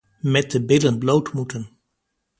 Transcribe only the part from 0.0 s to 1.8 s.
Met de billen bloot moeten.